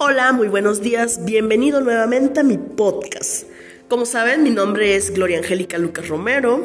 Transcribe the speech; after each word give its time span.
Hola, 0.00 0.30
muy 0.32 0.46
buenos 0.46 0.80
días, 0.80 1.24
bienvenido 1.24 1.80
nuevamente 1.80 2.38
a 2.38 2.44
mi 2.44 2.56
podcast. 2.56 3.48
Como 3.88 4.06
saben, 4.06 4.44
mi 4.44 4.50
nombre 4.50 4.94
es 4.94 5.12
Gloria 5.12 5.38
Angélica 5.38 5.76
Lucas 5.76 6.06
Romero. 6.06 6.64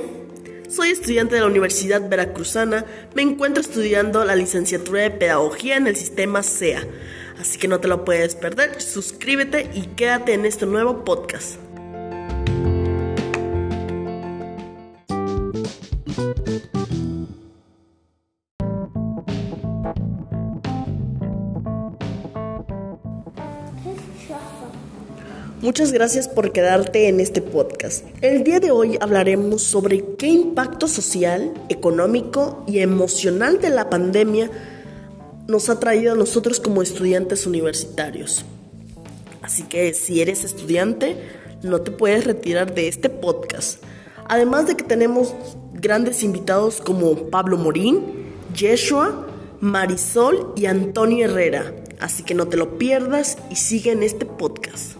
Soy 0.70 0.92
estudiante 0.92 1.34
de 1.34 1.42
la 1.42 1.48
Universidad 1.48 2.08
Veracruzana. 2.08 2.86
Me 3.16 3.24
encuentro 3.24 3.62
estudiando 3.62 4.24
la 4.24 4.36
licenciatura 4.36 5.02
de 5.02 5.10
Pedagogía 5.10 5.78
en 5.78 5.88
el 5.88 5.96
sistema 5.96 6.44
SEA. 6.44 6.86
Así 7.40 7.58
que 7.58 7.68
no 7.68 7.80
te 7.80 7.88
lo 7.88 8.06
puedes 8.06 8.36
perder. 8.36 8.80
Suscríbete 8.80 9.68
y 9.74 9.88
quédate 9.96 10.34
en 10.34 10.46
este 10.46 10.68
nuevo 10.68 11.04
podcast. 11.04 11.56
Muchas 25.64 25.94
gracias 25.94 26.28
por 26.28 26.52
quedarte 26.52 27.08
en 27.08 27.22
este 27.22 27.42
podcast. 27.42 28.06
El 28.20 28.44
día 28.44 28.60
de 28.60 28.72
hoy 28.72 28.98
hablaremos 29.00 29.64
sobre 29.64 30.04
qué 30.18 30.28
impacto 30.28 30.90
social, 30.90 31.54
económico 31.70 32.66
y 32.68 32.80
emocional 32.80 33.62
de 33.62 33.70
la 33.70 33.90
pandemia 33.90 34.52
nos 35.48 35.70
ha 35.70 35.80
traído 35.80 36.12
a 36.12 36.18
nosotros 36.18 36.60
como 36.60 36.82
estudiantes 36.82 37.48
universitarios. 37.48 38.44
Así 39.42 39.64
que 39.64 39.94
si 39.94 40.20
eres 40.20 40.44
estudiante, 40.44 41.16
no 41.62 41.80
te 41.80 41.92
puedes 41.92 42.26
retirar 42.26 42.76
de 42.76 42.90
este 42.90 43.10
podcast. 43.10 43.82
Además 44.28 44.68
de 44.68 44.76
que 44.76 44.84
tenemos 44.84 45.34
grandes 45.76 46.24
invitados 46.24 46.82
como 46.82 47.30
Pablo 47.30 47.56
Morín, 47.56 48.04
Yeshua, 48.54 49.28
Marisol 49.62 50.52
y 50.58 50.66
Antonio 50.66 51.24
Herrera. 51.24 51.74
Así 52.02 52.24
que 52.24 52.34
no 52.34 52.50
te 52.50 52.58
lo 52.58 52.78
pierdas 52.78 53.38
y 53.50 53.56
sigue 53.56 53.94
en 53.94 54.04
este 54.04 54.26
podcast. 54.26 54.98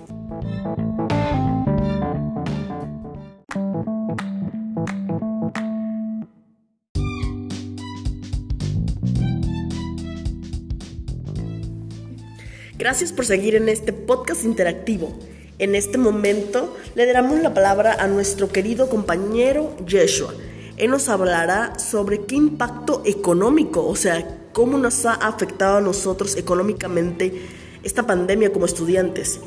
Gracias 12.84 13.14
por 13.14 13.26
seguir 13.26 13.56
en 13.56 13.70
este 13.70 13.94
podcast 13.94 14.44
interactivo. 14.44 15.18
En 15.58 15.74
este 15.74 15.98
momento 15.98 16.76
le 16.96 17.06
daremos 17.06 17.40
la 17.40 17.54
palabra 17.54 17.96
a 17.98 18.08
nuestro 18.08 18.50
querido 18.50 18.90
compañero 18.90 19.74
Yeshua. 19.88 20.34
Él 20.76 20.92
nos 20.92 21.08
hablará 21.08 21.80
sobre 21.80 22.26
qué 22.26 22.36
impacto 22.36 23.02
económico, 23.06 23.88
o 23.88 23.96
sea, 23.96 24.50
cómo 24.52 24.78
nos 24.78 25.06
ha 25.06 25.14
afectado 25.14 25.78
a 25.78 25.82
nosotros 25.82 26.36
económicamente 26.36 27.44
esta 27.84 28.06
pandemia 28.06 28.52
como 28.52 28.66
estudiantes. 28.66 29.40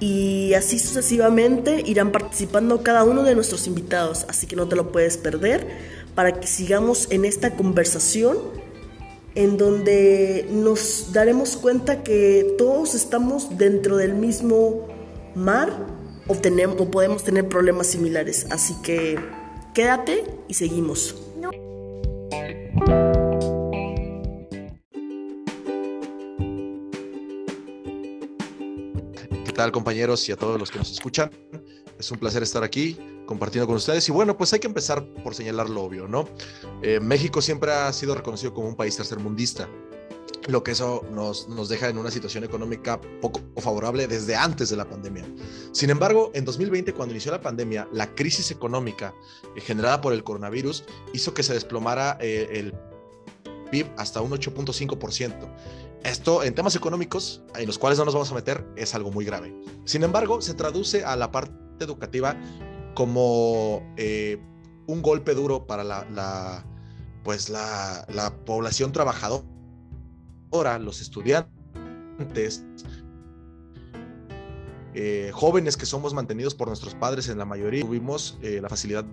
Y 0.00 0.52
así 0.54 0.80
sucesivamente 0.80 1.84
irán 1.86 2.10
participando 2.10 2.82
cada 2.82 3.04
uno 3.04 3.22
de 3.22 3.36
nuestros 3.36 3.68
invitados, 3.68 4.26
así 4.28 4.48
que 4.48 4.56
no 4.56 4.66
te 4.66 4.74
lo 4.74 4.90
puedes 4.90 5.18
perder 5.18 5.68
para 6.16 6.40
que 6.40 6.48
sigamos 6.48 7.06
en 7.12 7.26
esta 7.26 7.54
conversación 7.54 8.38
en 9.40 9.56
donde 9.56 10.46
nos 10.50 11.14
daremos 11.14 11.56
cuenta 11.56 12.02
que 12.02 12.54
todos 12.58 12.94
estamos 12.94 13.56
dentro 13.56 13.96
del 13.96 14.12
mismo 14.12 14.86
mar 15.34 15.70
o, 16.26 16.34
o 16.34 16.90
podemos 16.90 17.24
tener 17.24 17.48
problemas 17.48 17.86
similares. 17.86 18.46
Así 18.50 18.74
que 18.82 19.18
quédate 19.72 20.24
y 20.46 20.52
seguimos. 20.52 21.16
¿Qué 29.46 29.52
tal 29.54 29.72
compañeros 29.72 30.28
y 30.28 30.32
a 30.32 30.36
todos 30.36 30.60
los 30.60 30.70
que 30.70 30.78
nos 30.78 30.92
escuchan? 30.92 31.30
Es 31.98 32.10
un 32.10 32.18
placer 32.18 32.42
estar 32.42 32.62
aquí 32.62 32.98
compartiendo 33.30 33.68
con 33.68 33.76
ustedes. 33.76 34.08
Y 34.08 34.10
bueno, 34.10 34.36
pues 34.36 34.52
hay 34.52 34.58
que 34.58 34.66
empezar 34.66 35.06
por 35.22 35.36
señalar 35.36 35.70
lo 35.70 35.84
obvio, 35.84 36.08
¿no? 36.08 36.28
Eh, 36.82 36.98
México 36.98 37.40
siempre 37.40 37.70
ha 37.70 37.92
sido 37.92 38.16
reconocido 38.16 38.52
como 38.52 38.66
un 38.66 38.74
país 38.74 38.96
tercermundista, 38.96 39.68
lo 40.48 40.64
que 40.64 40.72
eso 40.72 41.04
nos, 41.12 41.48
nos 41.48 41.68
deja 41.68 41.88
en 41.88 41.98
una 41.98 42.10
situación 42.10 42.42
económica 42.42 43.00
poco 43.20 43.40
favorable 43.60 44.08
desde 44.08 44.34
antes 44.34 44.68
de 44.70 44.76
la 44.76 44.84
pandemia. 44.84 45.24
Sin 45.70 45.90
embargo, 45.90 46.32
en 46.34 46.44
2020, 46.44 46.92
cuando 46.92 47.12
inició 47.12 47.30
la 47.30 47.40
pandemia, 47.40 47.88
la 47.92 48.12
crisis 48.16 48.50
económica 48.50 49.14
eh, 49.54 49.60
generada 49.60 50.00
por 50.00 50.12
el 50.12 50.24
coronavirus 50.24 50.82
hizo 51.12 51.32
que 51.32 51.44
se 51.44 51.54
desplomara 51.54 52.18
eh, 52.20 52.48
el 52.50 52.74
PIB 53.70 53.86
hasta 53.96 54.20
un 54.22 54.32
8.5%. 54.32 55.54
Esto 56.02 56.42
en 56.42 56.52
temas 56.52 56.74
económicos, 56.74 57.42
en 57.54 57.68
los 57.68 57.78
cuales 57.78 57.96
no 58.00 58.06
nos 58.06 58.14
vamos 58.14 58.32
a 58.32 58.34
meter, 58.34 58.66
es 58.74 58.92
algo 58.96 59.12
muy 59.12 59.24
grave. 59.24 59.54
Sin 59.84 60.02
embargo, 60.02 60.40
se 60.40 60.54
traduce 60.54 61.04
a 61.04 61.14
la 61.14 61.30
parte 61.30 61.84
educativa 61.84 62.36
como 62.94 63.82
eh, 63.96 64.38
un 64.86 65.02
golpe 65.02 65.34
duro 65.34 65.66
para 65.66 65.84
la, 65.84 66.64
pues 67.22 67.48
la, 67.48 68.34
población 68.44 68.92
trabajadora, 68.92 69.44
los 70.80 71.00
estudiantes, 71.00 72.64
eh, 74.94 75.30
jóvenes 75.32 75.76
que 75.76 75.86
somos 75.86 76.12
mantenidos 76.14 76.54
por 76.54 76.68
nuestros 76.68 76.94
padres 76.94 77.28
en 77.28 77.38
la 77.38 77.44
mayoría, 77.44 77.82
tuvimos 77.82 78.38
eh, 78.42 78.60
la 78.60 78.68
facilidad 78.68 79.04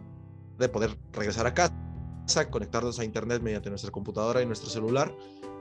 de 0.57 0.69
poder 0.69 0.97
regresar 1.13 1.45
a 1.45 1.53
casa, 1.53 2.49
conectarnos 2.49 2.99
a 2.99 3.03
internet 3.03 3.41
mediante 3.41 3.69
nuestra 3.69 3.91
computadora 3.91 4.41
y 4.41 4.45
nuestro 4.45 4.69
celular 4.69 5.15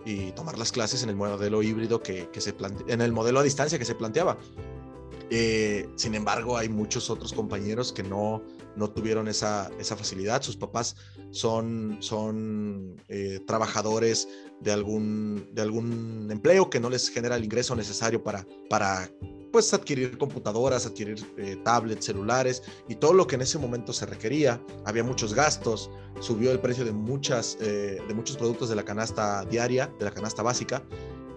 y 0.07 0.33
tomar 0.33 0.57
las 0.59 0.73
clases 0.73 1.03
en 1.03 1.11
el 1.11 1.17
modelo 1.17 1.63
híbrido 1.63 2.03
que, 2.03 2.31
que 2.31 2.41
se 2.41 2.55
en 2.89 3.01
el 3.01 3.13
modelo 3.13 3.41
a 3.41 3.43
distancia 3.43 3.79
que 3.79 3.85
se 3.85 3.95
planteaba. 3.95 4.39
Eh, 5.31 5.89
sin 5.97 6.15
embargo, 6.15 6.57
hay 6.57 6.69
muchos 6.69 7.11
otros 7.11 7.33
compañeros 7.33 7.93
que 7.93 8.03
no, 8.03 8.43
no 8.77 8.91
tuvieron 8.91 9.29
esa, 9.29 9.71
esa 9.79 9.97
facilidad. 9.97 10.43
Sus 10.43 10.57
papás 10.57 10.97
son, 11.31 11.97
son 12.01 13.03
eh, 13.09 13.41
trabajadores 13.47 14.29
de 14.61 14.73
algún, 14.73 15.49
de 15.53 15.63
algún 15.63 16.29
empleo 16.31 16.71
que 16.71 16.81
no 16.81 16.91
les 16.91 17.09
genera 17.09 17.37
el 17.37 17.45
ingreso 17.45 17.75
necesario 17.75 18.23
para, 18.23 18.47
para 18.71 19.11
pues, 19.51 19.75
adquirir 19.75 20.17
computadoras, 20.17 20.87
adquirir 20.87 21.25
eh, 21.39 21.57
tablets, 21.65 22.07
celulares 22.07 22.63
y 22.89 22.95
todo 22.95 23.13
lo 23.13 23.27
que 23.27 23.35
en 23.35 23.43
ese 23.43 23.59
momento 23.59 23.93
se 23.93 24.07
requería. 24.07 24.63
Había 24.85 25.03
muchos 25.03 25.35
gastos, 25.35 25.91
subió 26.21 26.53
el 26.53 26.61
precio 26.61 26.85
de, 26.85 26.93
muchas, 26.93 27.59
de 27.59 28.15
muchos 28.15 28.37
productos 28.37 28.69
de 28.69 28.77
la 28.77 28.85
canasta 28.85 29.45
diaria, 29.45 29.93
de 29.99 30.05
la 30.05 30.13
canasta 30.13 30.43
básica. 30.43 30.83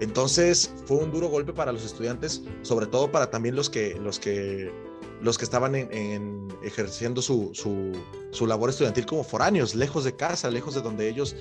Entonces 0.02 0.74
fue 0.86 0.98
un 0.98 1.12
duro 1.12 1.28
golpe 1.28 1.54
para 1.54 1.72
los 1.72 1.84
estudiantes, 1.84 2.42
sobre 2.62 2.86
todo 2.88 3.12
para 3.12 3.30
también 3.30 3.56
los 3.56 3.70
que, 3.70 3.96
los 4.00 4.20
que, 4.20 4.72
los 5.22 5.38
que 5.38 5.44
estaban 5.44 5.76
en, 5.76 6.48
ejerciendo 6.64 7.22
su, 7.22 7.52
su, 8.32 8.48
labor 8.48 8.70
estudiantil 8.70 9.06
como 9.06 9.24
foráneos, 9.24 9.76
lejos 9.76 10.06
de 10.06 10.16
casa, 10.16 10.50
lejos 10.50 10.76
de 10.76 10.82
donde 10.82 11.10
ellos 11.10 11.36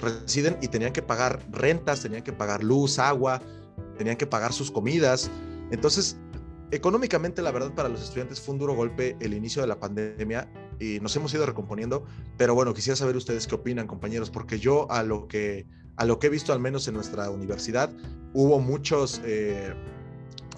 residen 0.00 0.58
y 0.60 0.68
tenían 0.68 0.92
que 0.92 1.02
pagar 1.02 1.42
rentas, 1.50 2.02
tenían 2.02 2.22
que 2.22 2.32
pagar 2.32 2.62
luz, 2.62 2.98
agua, 2.98 3.40
tenían 3.96 4.16
que 4.16 4.26
pagar 4.26 4.52
sus 4.52 4.70
comidas. 4.70 5.30
Entonces, 5.70 6.18
económicamente, 6.70 7.40
la 7.40 7.50
verdad, 7.50 7.74
para 7.74 7.88
los 7.88 8.02
estudiantes 8.02 8.40
fue 8.40 8.54
un 8.54 8.58
duro 8.58 8.74
golpe 8.74 9.16
el 9.20 9.32
inicio 9.32 9.62
de 9.62 9.68
la 9.68 9.80
pandemia 9.80 10.50
y 10.78 11.00
nos 11.00 11.16
hemos 11.16 11.32
ido 11.32 11.46
recomponiendo. 11.46 12.04
Pero 12.36 12.54
bueno, 12.54 12.74
quisiera 12.74 12.96
saber 12.96 13.16
ustedes 13.16 13.46
qué 13.46 13.54
opinan, 13.54 13.86
compañeros, 13.86 14.28
porque 14.28 14.58
yo 14.58 14.90
a 14.90 15.02
lo 15.02 15.28
que 15.28 15.66
a 15.96 16.04
lo 16.04 16.18
que 16.18 16.28
he 16.28 16.30
visto 16.30 16.52
al 16.52 16.60
menos 16.60 16.88
en 16.88 16.94
nuestra 16.94 17.30
universidad, 17.30 17.90
hubo 18.34 18.58
muchos, 18.60 19.20
eh, 19.24 19.74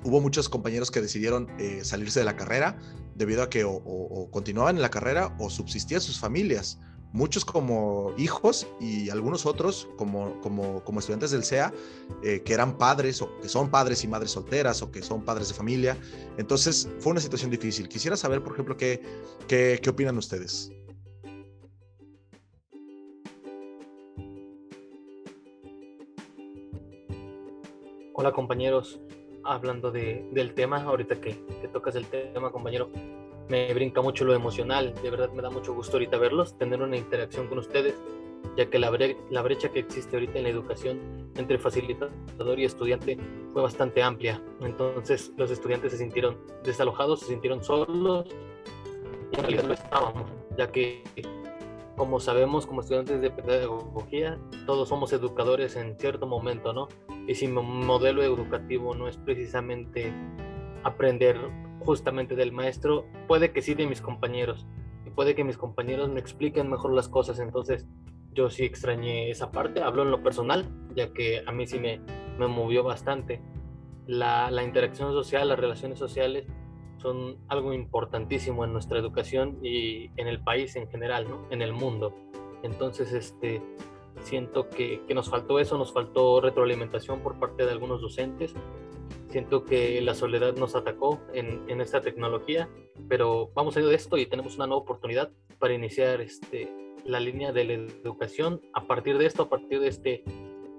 hubo 0.04 0.20
muchos 0.20 0.48
compañeros 0.48 0.90
que 0.90 1.00
decidieron 1.00 1.48
eh, 1.58 1.80
salirse 1.82 2.20
de 2.20 2.24
la 2.24 2.36
carrera 2.36 2.78
debido 3.14 3.42
a 3.42 3.50
que 3.50 3.64
o, 3.64 4.28
continuaban 4.30 4.76
en 4.76 4.82
la 4.82 4.90
carrera 4.90 5.34
o 5.38 5.50
subsistían 5.50 6.00
sus 6.00 6.18
familias. 6.18 6.78
Muchos 7.12 7.44
como 7.44 8.12
hijos 8.18 8.66
y 8.80 9.08
algunos 9.08 9.46
otros 9.46 9.86
como, 9.96 10.40
como, 10.40 10.82
como 10.82 10.98
estudiantes 10.98 11.31
del 11.31 11.44
SEA 11.44 11.72
eh, 12.25 12.42
que 12.44 12.52
eran 12.52 12.76
padres 12.76 13.22
o 13.22 13.38
que 13.40 13.48
son 13.48 13.70
padres 13.70 14.02
y 14.02 14.08
madres 14.08 14.32
solteras 14.32 14.82
o 14.82 14.90
que 14.90 15.00
son 15.00 15.25
padres 15.25 15.46
de 15.48 15.54
familia. 15.54 15.96
Entonces 16.38 16.88
fue 16.98 17.12
una 17.12 17.20
situación 17.20 17.52
difícil. 17.52 17.88
Quisiera 17.88 18.16
saber, 18.16 18.42
por 18.42 18.54
ejemplo, 18.54 18.76
qué, 18.76 19.00
qué, 19.46 19.78
qué 19.80 19.90
opinan 19.90 20.19
ustedes. 20.19 20.72
Hola 28.25 28.32
compañeros, 28.32 29.00
hablando 29.44 29.91
de, 29.91 30.26
del 30.32 30.55
tema, 30.55 30.82
ahorita 30.82 31.21
que, 31.21 31.44
que, 31.61 31.69
tocas 31.69 31.94
el 31.94 32.06
tema 32.06 32.50
compañero, 32.50 32.88
me 33.50 33.75
brinca 33.75 34.00
mucho 34.00 34.25
lo 34.25 34.32
emocional, 34.32 34.94
de 35.03 35.11
verdad 35.11 35.31
me 35.32 35.43
da 35.43 35.50
mucho 35.50 35.75
gusto 35.75 35.99
ahorita 35.99 36.17
verlos, 36.17 36.56
tener 36.56 36.81
una 36.81 36.97
interacción 36.97 37.49
con 37.49 37.59
ustedes, 37.59 37.94
ya 38.56 38.71
que 38.71 38.79
la, 38.79 38.91
la 39.29 39.43
brecha 39.43 39.69
que 39.69 39.81
existe 39.81 40.17
ahorita 40.17 40.38
en 40.38 40.44
la 40.44 40.49
educación 40.49 41.00
entre 41.37 41.59
facilitador 41.59 42.59
y 42.59 42.65
estudiante 42.65 43.19
fue 43.53 43.61
bastante 43.61 44.03
amplia, 44.03 44.43
entonces 44.62 45.31
los 45.37 45.50
estudiantes 45.50 45.93
se 45.93 45.99
sintieron 45.99 46.38
desalojados, 46.65 47.21
se 47.21 47.26
sintieron 47.26 47.62
solos, 47.62 48.25
y 49.32 49.37
en 49.37 49.43
realidad 49.43 49.65
lo 49.65 49.75
estábamos, 49.75 50.31
ya 50.56 50.73
que 50.73 51.03
como 51.96 52.19
sabemos, 52.20 52.67
como 52.67 52.81
estudiantes 52.81 53.20
de 53.20 53.31
pedagogía, 53.31 54.38
todos 54.67 54.88
somos 54.88 55.12
educadores 55.12 55.76
en 55.76 55.99
cierto 55.99 56.26
momento, 56.26 56.73
¿no? 56.73 56.88
Y 57.29 57.35
si 57.35 57.46
mi 57.46 57.62
modelo 57.62 58.23
educativo 58.23 58.94
no 58.94 59.08
es 59.08 59.17
precisamente 59.17 60.12
aprender 60.82 61.38
justamente 61.81 62.35
del 62.35 62.52
maestro, 62.52 63.06
puede 63.29 63.52
que 63.52 63.62
sí 63.62 63.75
de 63.75 63.87
mis 63.87 64.00
compañeros, 64.00 64.67
y 65.06 65.11
puede 65.11 65.35
que 65.35 65.44
mis 65.44 65.56
compañeros 65.56 66.08
me 66.08 66.20
expliquen 66.20 66.70
mejor 66.70 66.93
las 66.93 67.08
cosas, 67.08 67.38
entonces 67.38 67.87
yo 68.32 68.50
sí 68.50 68.64
extrañé 68.64 69.31
esa 69.31 69.52
parte, 69.52 69.82
hablo 69.82 70.02
en 70.02 70.11
lo 70.11 70.23
personal, 70.23 70.67
ya 70.97 71.12
que 71.12 71.43
a 71.47 71.52
mí 71.52 71.67
sí 71.67 71.79
me, 71.79 72.00
me 72.38 72.49
movió 72.49 72.82
bastante. 72.82 73.40
La, 74.06 74.50
la 74.50 74.64
interacción 74.64 75.12
social, 75.12 75.49
las 75.49 75.58
relaciones 75.58 75.99
sociales, 75.99 76.47
son 77.04 77.36
algo 77.48 77.74
importantísimo 77.74 78.64
en 78.64 78.72
nuestra 78.72 78.98
educación 78.98 79.58
y 79.62 80.06
en 80.16 80.26
el 80.26 80.42
país 80.42 80.74
en 80.74 80.88
general, 80.88 81.28
¿no? 81.28 81.46
En 81.50 81.60
el 81.60 81.74
mundo. 81.74 82.14
Entonces, 82.62 83.12
este, 83.12 83.60
siento 84.22 84.70
que, 84.70 85.02
que, 85.06 85.12
nos 85.12 85.28
faltó 85.28 85.58
eso, 85.58 85.76
nos 85.76 85.92
faltó 85.92 86.40
retroalimentación 86.40 87.20
por 87.20 87.38
parte 87.38 87.66
de 87.66 87.72
algunos 87.72 88.00
docentes. 88.00 88.54
Siento 89.28 89.66
que 89.66 90.00
la 90.00 90.14
soledad 90.14 90.56
nos 90.56 90.74
atacó 90.74 91.20
en, 91.34 91.68
en 91.68 91.82
esta 91.82 92.00
tecnología, 92.00 92.70
pero 93.06 93.50
vamos 93.54 93.76
a 93.76 93.80
ir 93.80 93.86
de 93.86 93.96
esto 93.96 94.16
y 94.16 94.24
tenemos 94.24 94.56
una 94.56 94.66
nueva 94.66 94.80
oportunidad 94.80 95.30
para 95.58 95.74
iniciar 95.74 96.22
este, 96.22 96.72
la 97.04 97.20
línea 97.20 97.52
de 97.52 97.64
la 97.64 97.72
educación 97.74 98.62
a 98.72 98.86
partir 98.86 99.18
de 99.18 99.26
esto, 99.26 99.42
a 99.42 99.48
partir 99.50 99.78
de 99.80 99.88
este, 99.88 100.24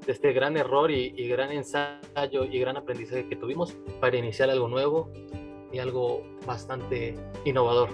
de 0.08 0.12
este 0.12 0.34
gran 0.34 0.58
error 0.58 0.90
y, 0.90 1.14
y 1.16 1.28
gran 1.28 1.52
ensayo 1.52 2.46
y 2.46 2.58
gran 2.58 2.78
aprendizaje 2.78 3.28
que 3.30 3.36
tuvimos 3.36 3.78
para 4.02 4.18
iniciar 4.18 4.50
algo 4.50 4.68
nuevo 4.68 5.12
y 5.72 5.80
algo 5.80 6.22
bastante 6.46 7.16
innovador. 7.44 7.90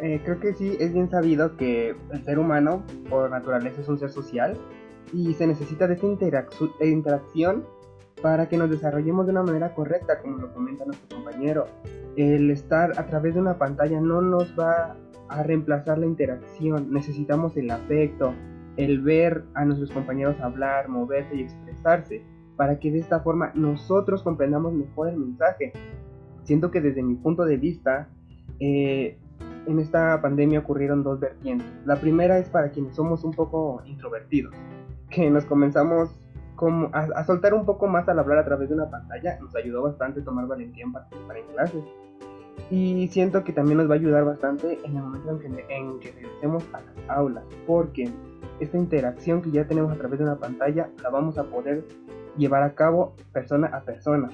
Eh, 0.00 0.20
creo 0.24 0.40
que 0.40 0.54
sí, 0.54 0.76
es 0.80 0.92
bien 0.92 1.10
sabido 1.10 1.56
que 1.56 1.94
el 2.10 2.24
ser 2.24 2.38
humano 2.38 2.82
por 3.10 3.30
naturaleza 3.30 3.82
es 3.82 3.88
un 3.88 3.98
ser 3.98 4.10
social 4.10 4.56
y 5.12 5.34
se 5.34 5.46
necesita 5.46 5.86
de 5.86 5.94
esta 5.94 6.06
interacción 6.86 7.66
para 8.22 8.48
que 8.48 8.56
nos 8.56 8.70
desarrollemos 8.70 9.26
de 9.26 9.32
una 9.32 9.42
manera 9.42 9.74
correcta, 9.74 10.20
como 10.20 10.38
lo 10.38 10.52
comenta 10.54 10.86
nuestro 10.86 11.14
compañero. 11.16 11.66
El 12.16 12.50
estar 12.50 12.98
a 12.98 13.06
través 13.06 13.34
de 13.34 13.40
una 13.40 13.58
pantalla 13.58 14.00
no 14.00 14.22
nos 14.22 14.58
va 14.58 14.96
a 15.28 15.42
reemplazar 15.42 15.98
la 15.98 16.06
interacción, 16.06 16.90
necesitamos 16.90 17.56
el 17.56 17.70
afecto, 17.70 18.32
el 18.76 19.02
ver 19.02 19.44
a 19.54 19.64
nuestros 19.64 19.90
compañeros 19.90 20.40
hablar, 20.40 20.88
moverse 20.88 21.36
y 21.36 21.42
expresarse 21.42 22.24
para 22.56 22.78
que 22.78 22.90
de 22.90 22.98
esta 22.98 23.20
forma 23.20 23.52
nosotros 23.54 24.22
comprendamos 24.22 24.72
mejor 24.72 25.08
el 25.08 25.16
mensaje. 25.16 25.72
Siento 26.44 26.70
que 26.70 26.80
desde 26.80 27.02
mi 27.02 27.14
punto 27.14 27.44
de 27.44 27.56
vista, 27.56 28.08
eh, 28.60 29.18
en 29.66 29.78
esta 29.78 30.20
pandemia 30.20 30.60
ocurrieron 30.60 31.02
dos 31.02 31.20
vertientes. 31.20 31.66
La 31.84 31.96
primera 31.96 32.38
es 32.38 32.48
para 32.48 32.70
quienes 32.70 32.94
somos 32.94 33.24
un 33.24 33.32
poco 33.32 33.82
introvertidos, 33.86 34.54
que 35.10 35.30
nos 35.30 35.44
comenzamos 35.44 36.10
a, 36.92 37.24
soltar 37.24 37.54
un 37.54 37.64
poco 37.64 37.86
más 37.86 38.08
al 38.08 38.18
hablar 38.18 38.38
a 38.38 38.44
través 38.44 38.68
de 38.68 38.74
una 38.74 38.90
pantalla. 38.90 39.38
Nos 39.40 39.54
ayudó 39.56 39.82
bastante 39.82 40.22
tomar 40.22 40.46
valentía 40.46 40.84
en 40.84 40.92
participar 40.92 41.36
en 41.38 41.46
clases. 41.46 41.84
Y 42.70 43.08
siento 43.08 43.42
que 43.42 43.52
también 43.52 43.78
nos 43.78 43.90
va 43.90 43.94
a 43.94 43.96
ayudar 43.96 44.24
bastante 44.24 44.78
en 44.84 44.96
el 44.96 45.02
momento 45.02 45.30
en 45.30 45.38
que, 45.38 45.64
en 45.68 45.98
que 46.00 46.12
regresemos 46.12 46.64
a 46.72 46.80
las 46.80 47.10
aulas, 47.10 47.44
porque 47.66 48.08
esta 48.60 48.78
interacción 48.78 49.42
que 49.42 49.50
ya 49.50 49.66
tenemos 49.66 49.92
a 49.92 49.96
través 49.96 50.20
de 50.20 50.24
una 50.24 50.36
pantalla 50.36 50.88
la 51.02 51.10
vamos 51.10 51.36
a 51.36 51.44
poder 51.44 51.84
llevar 52.36 52.62
a 52.62 52.74
cabo 52.74 53.14
persona 53.32 53.68
a 53.68 53.82
persona. 53.82 54.30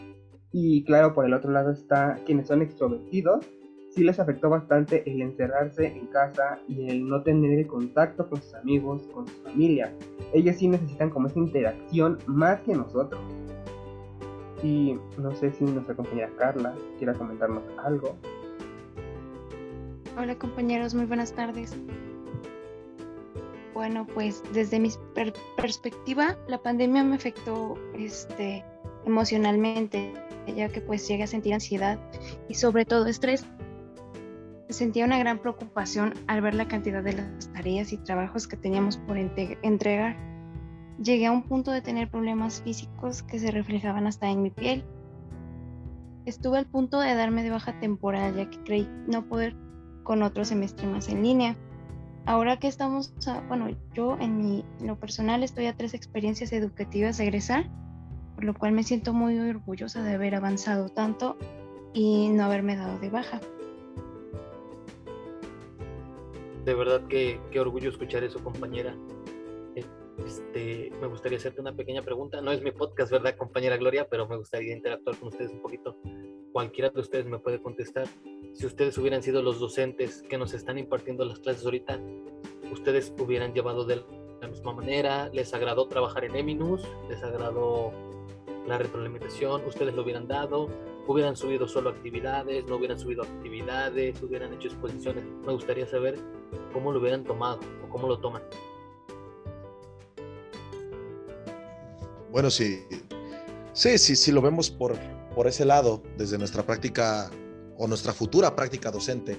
Y 0.52 0.85
claro, 0.85 1.14
por 1.14 1.26
el 1.26 1.35
otro 1.35 1.50
lado 1.50 1.70
está 1.70 2.19
quienes 2.26 2.49
son 2.49 2.62
extrovertidos, 2.62 3.47
sí 3.91 4.05
les 4.05 4.19
afectó 4.19 4.49
bastante 4.50 5.02
el 5.11 5.23
encerrarse 5.23 5.87
en 5.87 6.06
casa 6.06 6.58
y 6.69 6.88
el 6.88 7.08
no 7.08 7.23
tener 7.23 7.58
el 7.58 7.67
contacto 7.67 8.29
con 8.29 8.41
sus 8.41 8.55
amigos, 8.55 9.06
con 9.14 9.26
su 9.26 9.35
familia. 9.43 9.93
Ellos 10.32 10.56
sí 10.56 10.69
necesitan 10.69 11.11
como 11.11 11.29
esa 11.29 11.38
interacción 11.38 12.19
más 12.26 12.61
que 12.61 12.75
nosotros. 12.75 13.20
Y 14.62 14.99
no 15.19 15.35
sé 15.35 15.52
si 15.52 15.64
nuestra 15.64 15.94
compañera 15.94 16.31
Carla 16.37 16.75
quiera 16.99 17.14
comentarnos 17.14 17.62
algo. 17.82 18.17
Hola 20.19 20.37
compañeros, 20.37 20.94
muy 20.94 21.06
buenas 21.06 21.32
tardes. 21.32 21.75
Bueno, 23.81 24.06
pues 24.06 24.43
desde 24.53 24.79
mi 24.79 24.91
perspectiva, 25.56 26.37
la 26.49 26.59
pandemia 26.59 27.03
me 27.03 27.17
afectó 27.17 27.79
este, 27.94 28.62
emocionalmente, 29.06 30.12
ya 30.55 30.69
que 30.69 30.82
pues 30.82 31.09
llegué 31.09 31.23
a 31.23 31.27
sentir 31.27 31.55
ansiedad 31.55 31.99
y 32.47 32.56
sobre 32.56 32.85
todo 32.85 33.06
estrés. 33.06 33.47
Sentía 34.69 35.06
una 35.06 35.19
gran 35.19 35.38
preocupación 35.38 36.12
al 36.27 36.43
ver 36.43 36.56
la 36.56 36.69
cantidad 36.69 37.03
de 37.03 37.15
las 37.15 37.50
tareas 37.55 37.91
y 37.94 37.97
trabajos 37.97 38.47
que 38.47 38.59
teníamos 38.59 38.99
por 38.99 39.17
entregar. 39.17 40.15
Llegué 41.03 41.25
a 41.25 41.33
un 41.33 41.44
punto 41.44 41.71
de 41.71 41.81
tener 41.81 42.11
problemas 42.11 42.61
físicos 42.61 43.23
que 43.23 43.38
se 43.38 43.50
reflejaban 43.50 44.06
hasta 44.06 44.29
en 44.29 44.43
mi 44.43 44.50
piel. 44.50 44.85
Estuve 46.26 46.59
al 46.59 46.67
punto 46.67 47.00
de 47.00 47.15
darme 47.15 47.43
de 47.43 47.49
baja 47.49 47.81
temporal, 47.81 48.37
ya 48.37 48.50
que 48.50 48.62
creí 48.62 48.87
no 49.06 49.26
poder 49.26 49.56
con 50.03 50.23
otro 50.23 50.44
semestre 50.44 50.87
más 50.87 51.09
en 51.09 51.23
línea 51.23 51.56
ahora 52.31 52.59
que 52.59 52.69
estamos, 52.69 53.12
bueno, 53.49 53.77
yo 53.93 54.17
en, 54.21 54.38
mi, 54.38 54.65
lo 54.81 54.94
personal 54.94 55.43
estoy 55.43 55.67
a 55.67 55.77
tres 55.77 55.94
experiencias 55.94 56.53
educativas 56.53 57.19
de 57.19 57.25
egresar, 57.25 57.69
por 58.37 58.44
lo 58.44 58.55
cual 58.55 58.71
me 58.71 58.85
siento 58.85 59.12
muy 59.12 59.37
orgullosa 59.37 60.05
de 60.05 60.15
haber 60.15 60.37
avanzado 60.37 60.91
tanto 60.91 61.37
y 61.93 62.29
no 62.29 62.44
haberme 62.44 62.77
dado 62.77 63.00
de 63.00 63.11
baja. 63.11 63.41
De 66.65 66.73
verdad 66.73 67.05
que 67.09 67.41
qué 67.50 67.59
orgullo 67.59 67.91
escuchar 67.91 68.23
eso, 68.23 68.38
compañera. 68.44 68.94
Este, 70.25 70.93
me 71.00 71.09
gustaría 71.09 71.38
hacerte 71.38 71.61
una 71.61 71.75
pequeña 71.75 72.03
pregunta. 72.03 72.41
No 72.41 72.53
es 72.53 72.62
mi 72.62 72.71
podcast, 72.71 73.11
¿verdad, 73.11 73.35
compañera 73.37 73.76
Gloria? 73.76 74.06
Pero 74.09 74.29
me 74.29 74.37
gustaría 74.37 74.76
interactuar 74.76 75.17
con 75.17 75.31
ustedes 75.31 75.50
un 75.50 75.62
poquito. 75.62 75.97
Cualquiera 76.53 76.91
de 76.91 77.00
ustedes 77.00 77.26
me 77.26 77.41
puede 77.41 77.61
contestar 77.61 78.06
si 78.53 78.67
ustedes 78.67 78.99
hubieran 78.99 79.23
sido 79.23 79.43
los 79.43 79.61
docentes 79.61 80.23
que 80.29 80.37
nos 80.37 80.53
están 80.55 80.79
impartiendo 80.79 81.25
las 81.25 81.38
clases 81.38 81.65
ahorita, 81.65 82.00
ustedes 82.72 83.12
hubieran 83.19 83.52
llevado 83.52 83.84
de 83.84 84.02
la 84.40 84.49
misma 84.49 84.72
manera, 84.72 85.28
les 85.32 85.52
agradó 85.55 85.87
trabajar 85.87 86.25
en 86.25 86.37
Eminus, 86.37 86.82
les 87.08 87.22
agradó 87.22 87.93
la 88.67 88.78
retroalimentación, 88.78 89.64
ustedes 89.67 89.94
lo 89.94 90.02
hubieran 90.02 90.28
dado, 90.28 90.69
hubieran 91.06 91.37
subido 91.37 91.67
solo 91.67 91.90
actividades, 91.90 92.64
no 92.67 92.76
hubieran 92.76 92.99
subido 92.99 93.22
actividades, 93.22 94.22
hubieran 94.22 94.52
hecho 94.55 94.69
exposiciones. 94.69 95.25
Me 95.46 95.52
gustaría 95.52 95.87
saber 95.87 96.19
cómo 96.72 96.93
lo 96.93 97.00
hubieran 97.00 97.25
tomado 97.25 97.61
o 97.85 97.88
cómo 97.90 98.06
lo 98.06 98.18
toman. 98.18 98.42
Bueno, 102.30 102.49
sí, 102.49 102.85
sí, 103.73 103.99
sí, 103.99 104.14
sí 104.14 104.30
lo 104.30 104.40
vemos 104.40 104.71
por, 104.71 104.97
por 105.35 105.49
ese 105.49 105.64
lado, 105.64 106.00
desde 106.16 106.38
nuestra 106.38 106.62
práctica 106.62 107.30
o 107.76 107.88
nuestra 107.88 108.12
futura 108.12 108.54
práctica 108.54 108.90
docente. 108.90 109.37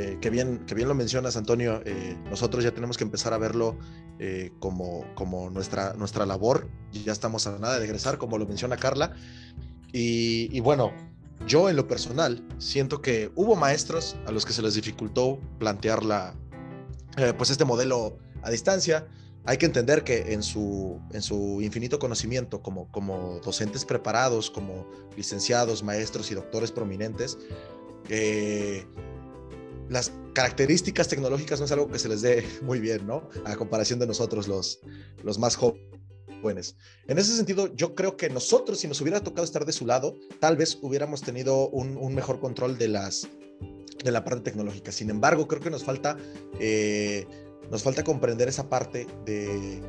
Eh, 0.00 0.16
que, 0.18 0.30
bien, 0.30 0.60
que 0.66 0.74
bien 0.74 0.88
lo 0.88 0.94
mencionas, 0.94 1.36
Antonio, 1.36 1.82
eh, 1.84 2.16
nosotros 2.30 2.64
ya 2.64 2.72
tenemos 2.72 2.96
que 2.96 3.04
empezar 3.04 3.34
a 3.34 3.38
verlo 3.38 3.76
eh, 4.18 4.50
como, 4.58 5.04
como 5.14 5.50
nuestra, 5.50 5.92
nuestra 5.92 6.24
labor. 6.24 6.68
Ya 7.04 7.12
estamos 7.12 7.46
a 7.46 7.58
nada 7.58 7.78
de 7.78 7.84
egresar, 7.84 8.16
como 8.16 8.38
lo 8.38 8.46
menciona 8.46 8.78
Carla. 8.78 9.14
Y, 9.92 10.58
bueno, 10.60 10.92
yo 11.46 11.68
en 11.68 11.76
lo 11.76 11.86
personal 11.86 12.42
siento 12.56 13.02
que 13.02 13.30
hubo 13.34 13.56
maestros 13.56 14.16
a 14.26 14.32
los 14.32 14.46
que 14.46 14.54
se 14.54 14.62
les 14.62 14.74
dificultó 14.74 15.38
plantear 15.58 16.02
la, 16.02 16.34
pues 17.36 17.50
este 17.50 17.66
modelo 17.66 18.16
a 18.42 18.50
distancia. 18.50 19.06
Hay 19.44 19.58
que 19.58 19.66
entender 19.66 20.02
que 20.02 20.32
en 20.32 20.42
su, 20.42 20.98
en 21.12 21.20
su 21.20 21.60
infinito 21.60 21.98
conocimiento 21.98 22.62
como, 22.62 22.90
como 22.90 23.40
docentes 23.44 23.84
preparados, 23.84 24.50
como 24.50 24.88
licenciados, 25.16 25.82
maestros 25.82 26.30
y 26.30 26.36
doctores 26.36 26.72
prominentes, 26.72 27.36
eh, 28.08 28.86
las 29.90 30.12
características 30.34 31.08
tecnológicas 31.08 31.58
no 31.58 31.66
es 31.66 31.72
algo 31.72 31.88
que 31.88 31.98
se 31.98 32.08
les 32.08 32.22
dé 32.22 32.46
muy 32.62 32.78
bien, 32.78 33.06
¿no? 33.06 33.28
A 33.44 33.56
comparación 33.56 33.98
de 33.98 34.06
nosotros, 34.06 34.48
los, 34.48 34.80
los 35.22 35.38
más 35.38 35.56
jóvenes. 35.56 36.76
En 37.08 37.18
ese 37.18 37.36
sentido, 37.36 37.74
yo 37.74 37.94
creo 37.94 38.16
que 38.16 38.30
nosotros, 38.30 38.78
si 38.78 38.88
nos 38.88 39.00
hubiera 39.00 39.20
tocado 39.20 39.44
estar 39.44 39.66
de 39.66 39.72
su 39.72 39.84
lado, 39.84 40.14
tal 40.38 40.56
vez 40.56 40.78
hubiéramos 40.80 41.20
tenido 41.22 41.68
un, 41.68 41.96
un 41.96 42.14
mejor 42.14 42.40
control 42.40 42.78
de, 42.78 42.88
las, 42.88 43.28
de 44.02 44.10
la 44.10 44.24
parte 44.24 44.42
tecnológica. 44.42 44.92
Sin 44.92 45.10
embargo, 45.10 45.48
creo 45.48 45.60
que 45.60 45.70
nos 45.70 45.82
falta, 45.82 46.16
eh, 46.60 47.26
nos 47.68 47.82
falta 47.82 48.04
comprender 48.04 48.48
esa 48.48 48.68
parte 48.68 49.08
de, 49.26 49.82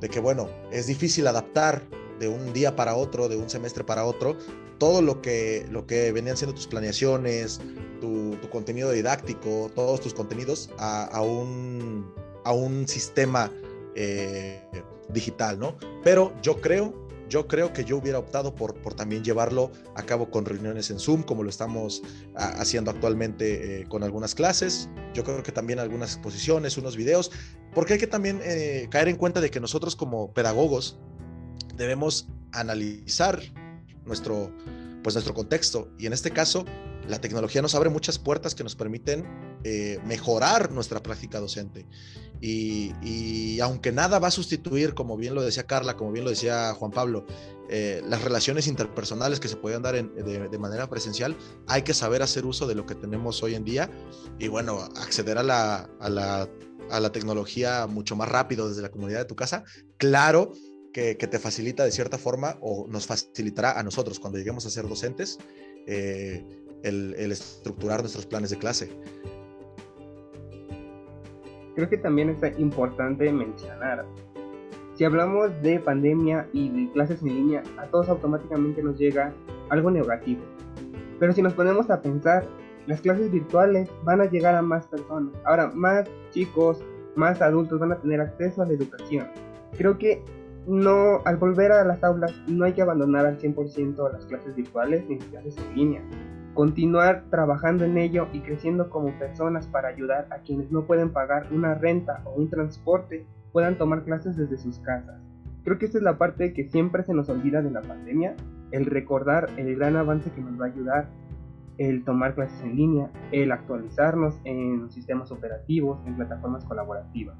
de 0.00 0.08
que, 0.08 0.20
bueno, 0.20 0.48
es 0.72 0.86
difícil 0.86 1.26
adaptar 1.26 1.86
de 2.18 2.28
un 2.28 2.52
día 2.54 2.74
para 2.74 2.96
otro, 2.96 3.28
de 3.28 3.36
un 3.36 3.50
semestre 3.50 3.84
para 3.84 4.06
otro, 4.06 4.38
todo 4.78 5.02
lo 5.02 5.22
que, 5.22 5.66
lo 5.70 5.86
que 5.86 6.12
venían 6.12 6.36
siendo 6.36 6.54
tus 6.54 6.66
planeaciones, 6.66 7.60
tu, 8.00 8.36
contenido 8.50 8.92
didáctico, 8.92 9.70
todos 9.74 10.00
tus 10.00 10.14
contenidos 10.14 10.70
a, 10.78 11.20
un, 11.22 12.12
a 12.44 12.52
un 12.52 12.86
sistema 12.86 13.50
eh, 13.96 14.62
digital, 15.08 15.58
¿no? 15.58 15.76
Pero 16.02 16.32
yo 16.42 16.60
creo 16.60 17.04
yo 17.28 17.48
creo 17.48 17.72
que 17.72 17.84
yo 17.84 17.96
hubiera 17.96 18.18
optado 18.18 18.54
por, 18.54 18.74
por 18.74 18.94
también 18.94 19.24
llevarlo 19.24 19.72
a 19.94 20.02
cabo 20.02 20.30
con 20.30 20.44
reuniones 20.44 20.90
en 20.90 20.98
Zoom, 20.98 21.22
como 21.22 21.42
lo 21.42 21.50
estamos 21.50 22.02
ah, 22.36 22.54
haciendo 22.58 22.90
actualmente 22.90 23.80
eh, 23.80 23.84
con 23.88 24.02
algunas 24.02 24.34
clases. 24.34 24.88
Yo 25.14 25.24
creo 25.24 25.42
que 25.42 25.52
también 25.52 25.78
algunas 25.78 26.12
exposiciones, 26.12 26.76
unos 26.76 26.96
videos, 26.96 27.30
porque 27.74 27.94
hay 27.94 27.98
que 27.98 28.06
también 28.06 28.40
eh, 28.44 28.88
caer 28.90 29.08
en 29.08 29.16
cuenta 29.16 29.40
de 29.40 29.50
que 29.50 29.58
nosotros 29.58 29.96
como 29.96 30.32
pedagogos 30.32 30.98
debemos 31.76 32.28
analizar 32.52 33.40
nuestro, 34.06 34.52
pues 35.02 35.14
nuestro 35.14 35.34
contexto 35.34 35.88
y 35.98 36.06
en 36.06 36.12
este 36.12 36.30
caso 36.30 36.64
la 37.08 37.20
tecnología 37.20 37.62
nos 37.62 37.74
abre 37.74 37.90
muchas 37.90 38.18
puertas 38.18 38.54
que 38.54 38.64
nos 38.64 38.74
permiten 38.76 39.24
eh, 39.64 39.98
mejorar 40.04 40.72
nuestra 40.72 41.02
práctica 41.02 41.40
docente. 41.40 41.86
Y, 42.40 43.58
aunque 43.60 43.90
nada 43.92 44.18
va 44.18 44.28
a 44.28 44.30
sustituir, 44.30 44.92
como 44.92 45.16
bien 45.16 45.34
lo 45.34 45.42
decía 45.42 45.66
Carla, 45.66 45.96
como 45.96 46.12
bien 46.12 46.24
lo 46.24 46.30
decía 46.30 46.74
Juan 46.74 46.90
Pablo, 46.90 47.24
eh, 47.70 48.02
las 48.06 48.22
relaciones 48.22 48.66
interpersonales 48.66 49.40
que 49.40 49.48
se 49.48 49.56
pueden 49.56 49.80
dar 49.82 49.94
de, 49.94 50.58
manera 50.58 50.90
presencial, 50.90 51.36
hay 51.66 51.82
que 51.82 51.94
saber 51.94 52.22
hacer 52.22 52.44
uso 52.44 52.66
de 52.66 52.74
lo 52.74 52.84
que 52.84 52.94
tenemos 52.94 53.42
hoy 53.42 53.54
en 53.54 53.64
día 53.64 53.90
y 54.38 54.48
bueno, 54.48 54.80
acceder 54.96 55.38
a 55.38 55.42
la, 55.42 55.88
a 56.00 56.10
la, 56.10 56.48
a 56.90 57.00
la 57.00 57.12
tecnología 57.12 57.86
mucho 57.86 58.14
más 58.14 58.28
rápido 58.28 58.68
desde 58.68 58.82
la 58.82 58.90
comunidad 58.90 59.20
de 59.20 59.26
tu 59.26 59.36
casa. 59.36 59.64
Claro 59.96 60.52
que, 60.94 61.16
te 61.16 61.38
facilita 61.40 61.84
de 61.84 61.90
cierta 61.90 62.18
forma 62.18 62.56
o 62.60 62.86
nos 62.88 63.06
facilitará 63.06 63.78
a 63.78 63.82
nosotros 63.82 64.20
cuando 64.20 64.38
lleguemos 64.38 64.64
a 64.64 64.70
ser 64.70 64.88
docentes 64.88 65.40
eh, 65.86 66.44
el, 66.84 67.14
estructurar 67.32 68.00
nuestros 68.00 68.26
planes 68.26 68.50
de 68.50 68.58
clase. 68.58 68.90
Creo 71.74 71.88
que 71.90 71.98
también 71.98 72.30
es 72.30 72.58
importante 72.60 73.30
mencionar, 73.32 74.06
si 74.94 75.04
hablamos 75.04 75.50
de 75.62 75.80
pandemia 75.80 76.48
y 76.52 76.68
de 76.68 76.92
clases 76.92 77.20
en 77.22 77.28
línea, 77.28 77.64
a 77.76 77.86
todos 77.86 78.08
automáticamente 78.08 78.80
nos 78.80 78.96
llega 78.96 79.34
algo 79.70 79.90
negativo. 79.90 80.42
Pero 81.18 81.32
si 81.32 81.42
nos 81.42 81.54
ponemos 81.54 81.90
a 81.90 82.00
pensar, 82.00 82.46
las 82.86 83.00
clases 83.00 83.32
virtuales 83.32 83.90
van 84.04 84.20
a 84.20 84.26
llegar 84.26 84.54
a 84.54 84.62
más 84.62 84.86
personas. 84.86 85.34
Ahora, 85.44 85.72
más 85.74 86.08
chicos, 86.30 86.84
más 87.16 87.42
adultos 87.42 87.80
van 87.80 87.90
a 87.90 87.96
tener 87.96 88.20
acceso 88.20 88.62
a 88.62 88.66
la 88.66 88.74
educación. 88.74 89.26
Creo 89.76 89.98
que 89.98 90.22
no, 90.66 91.20
al 91.24 91.36
volver 91.36 91.72
a 91.72 91.84
las 91.84 92.02
aulas, 92.02 92.32
no 92.48 92.64
hay 92.64 92.72
que 92.72 92.82
abandonar 92.82 93.26
al 93.26 93.38
100% 93.38 94.12
las 94.12 94.24
clases 94.26 94.54
virtuales 94.54 95.04
ni 95.08 95.18
las 95.18 95.28
clases 95.28 95.58
en 95.58 95.74
línea. 95.74 96.02
Continuar 96.54 97.24
trabajando 97.30 97.84
en 97.84 97.98
ello 97.98 98.28
y 98.32 98.40
creciendo 98.40 98.88
como 98.88 99.18
personas 99.18 99.66
para 99.66 99.88
ayudar 99.88 100.28
a 100.30 100.38
quienes 100.38 100.70
no 100.70 100.84
pueden 100.84 101.10
pagar 101.10 101.48
una 101.50 101.74
renta 101.74 102.22
o 102.24 102.32
un 102.34 102.48
transporte 102.48 103.26
puedan 103.52 103.76
tomar 103.76 104.04
clases 104.04 104.36
desde 104.36 104.56
sus 104.56 104.78
casas. 104.78 105.20
Creo 105.64 105.78
que 105.78 105.86
esta 105.86 105.98
es 105.98 106.04
la 106.04 106.18
parte 106.18 106.52
que 106.52 106.68
siempre 106.68 107.02
se 107.04 107.14
nos 107.14 107.28
olvida 107.28 107.62
de 107.62 107.70
la 107.70 107.80
pandemia, 107.80 108.36
el 108.70 108.86
recordar 108.86 109.48
el 109.56 109.74
gran 109.76 109.96
avance 109.96 110.30
que 110.30 110.40
nos 110.40 110.60
va 110.60 110.66
a 110.66 110.68
ayudar 110.68 111.08
el 111.78 112.04
tomar 112.04 112.34
clases 112.34 112.60
en 112.62 112.76
línea, 112.76 113.10
el 113.32 113.50
actualizarnos 113.50 114.40
en 114.44 114.90
sistemas 114.90 115.30
operativos, 115.32 115.98
en 116.06 116.16
plataformas 116.16 116.64
colaborativas. 116.64 117.36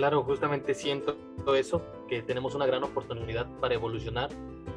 Claro, 0.00 0.22
justamente 0.22 0.72
siento 0.72 1.14
eso, 1.54 1.82
que 2.08 2.22
tenemos 2.22 2.54
una 2.54 2.64
gran 2.64 2.82
oportunidad 2.82 3.46
para 3.60 3.74
evolucionar. 3.74 4.30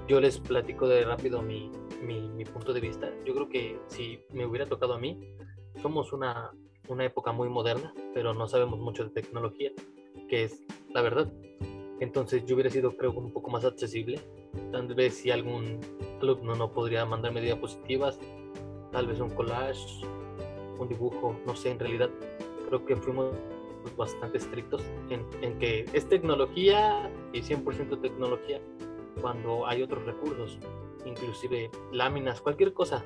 Yo 0.06 0.20
les 0.20 0.38
platico 0.38 0.86
de 0.86 1.06
rápido 1.06 1.42
mi, 1.42 1.72
mi, 2.02 2.44
punto 2.44 2.74
de 2.74 2.82
vista. 2.82 3.10
Yo 3.24 3.34
creo 3.34 3.48
que 3.48 3.80
si 3.88 4.20
me 4.34 4.46
hubiera 4.46 4.66
tocado 4.66 4.96
a 4.96 5.00
mí, 5.00 5.38
somos 5.82 6.12
una, 6.12 6.52
una 6.90 7.06
época 7.06 7.32
muy 7.32 7.48
moderna, 7.48 7.94
pero 8.14 8.34
no 8.34 8.50
sabemos 8.50 8.80
mucho 8.80 9.06
de 9.06 9.12
tecnología, 9.12 9.72
que 10.28 10.44
es 10.44 10.62
la 10.94 11.02
verdad. 11.02 11.32
Entonces 12.02 12.46
yo 12.46 12.56
hubiera 12.56 12.70
sido, 12.70 12.98
creo, 12.98 13.14
un 13.14 13.32
poco 13.32 13.50
más 13.50 13.64
accesible. 13.64 14.20
Tal 14.74 14.94
vez 14.94 15.14
si 15.14 15.32
algún 15.32 15.80
alumno 16.22 16.54
no 16.56 16.74
podría 16.74 17.06
mandarme 17.06 17.40
diapositivas, 17.40 18.20
tal 18.92 19.08
vez 19.08 19.22
un 19.22 19.30
collage, 19.30 20.06
un 20.78 20.90
dibujo, 20.90 21.34
no 21.48 21.56
sé, 21.56 21.72
en 21.72 21.80
realidad 21.80 22.10
creo 22.68 22.86
que 22.86 22.98
fuimos 22.98 23.34
bastante 23.98 24.38
estrictos 24.38 24.84
en, 25.10 25.60
que 25.60 25.86
es 25.94 26.08
tecnología 26.08 27.12
y 27.32 27.42
100% 27.42 28.02
tecnología 28.02 28.62
cuando 29.22 29.68
hay 29.68 29.84
otros 29.84 30.06
recursos, 30.06 30.58
inclusive 31.06 31.70
láminas, 31.92 32.42
cualquier 32.42 32.74
cosa, 32.74 33.04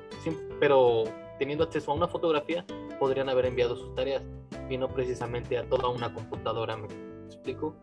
pero 0.60 1.04
teniendo 1.38 1.64
acceso 1.64 1.92
a 1.92 1.96
una 1.96 2.08
fotografía 2.08 2.66
podrían 3.00 3.30
haber 3.30 3.46
enviado 3.46 3.76
sus 3.76 3.94
tareas 3.94 4.24
y 4.70 4.78
no 4.78 4.88
precisamente 4.88 5.58
a 5.58 5.68
toda 5.68 5.90
una 5.90 6.14
computadora, 6.14 6.78
¿me 6.78 6.88
explico? 7.26 7.76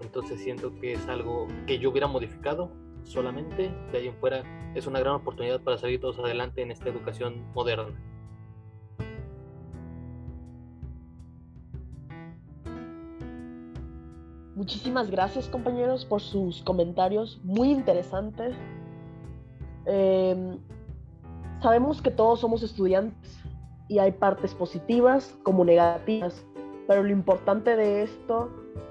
Entonces 0.00 0.40
siento 0.40 0.74
que 0.80 0.92
es 0.94 1.08
algo 1.08 1.48
que 1.66 1.78
yo 1.78 1.90
hubiera 1.90 2.06
modificado 2.06 2.70
solamente, 3.02 3.70
de 3.92 3.98
ahí 3.98 4.08
en 4.08 4.16
fuera 4.16 4.42
es 4.74 4.86
una 4.86 5.00
gran 5.00 5.14
oportunidad 5.14 5.60
para 5.60 5.78
salir 5.78 6.00
todos 6.00 6.18
adelante 6.18 6.62
en 6.62 6.70
esta 6.70 6.88
educación 6.88 7.44
moderna. 7.54 8.00
Muchísimas 14.54 15.10
gracias 15.10 15.48
compañeros 15.48 16.04
por 16.04 16.20
sus 16.20 16.62
comentarios 16.62 17.40
muy 17.42 17.72
interesantes. 17.72 18.54
Em, 19.84 20.58
sabemos 21.60 22.00
que 22.00 22.12
todos 22.12 22.38
somos 22.38 22.62
estudiantes 22.62 23.40
y 23.88 23.98
hay 23.98 24.12
partes 24.12 24.54
positivas 24.54 25.36
como 25.42 25.64
negativas, 25.64 26.46
pero 26.86 27.02
lo 27.02 27.10
importante 27.10 27.76
de 27.76 28.04
esto 28.04 28.48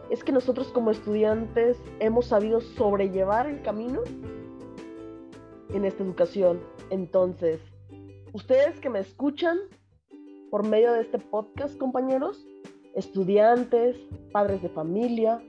es 0.09 0.21
que 0.21 0.33
nosotros 0.33 0.67
como 0.67 0.91
estudiantes 0.91 1.81
hemos 1.99 2.25
sabido 2.25 2.59
sobrellevar 2.59 3.47
el 3.47 3.61
camino 3.61 4.01
en 5.73 5.85
esta 5.85 6.03
educación. 6.03 6.59
Entonces, 6.89 7.61
ustedes 8.33 8.81
que 8.81 8.89
me 8.89 8.99
escuchan 8.99 9.57
por 10.51 10.67
medio 10.67 10.91
de 10.91 11.01
este 11.01 11.19
podcast, 11.19 11.77
compañeros, 11.77 12.45
estudiantes, 12.95 13.97
padres 14.31 14.61
de 14.61 14.69
familia, 14.69 15.41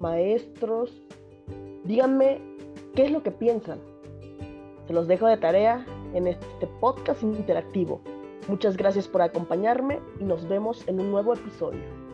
maestros, 0.00 0.90
díganme 1.84 2.40
qué 2.94 3.04
es 3.04 3.12
lo 3.12 3.22
que 3.22 3.30
piensan. 3.30 3.78
Se 4.86 4.92
los 4.92 5.06
dejo 5.06 5.26
de 5.26 5.36
tarea 5.36 5.86
en 6.14 6.26
este 6.26 6.66
podcast 6.80 7.22
interactivo. 7.22 8.00
Muchas 8.48 8.76
gracias 8.76 9.06
por 9.06 9.22
acompañarme 9.22 10.00
y 10.18 10.24
nos 10.24 10.48
vemos 10.48 10.86
en 10.88 11.00
un 11.00 11.10
nuevo 11.12 11.34
episodio. 11.34 12.09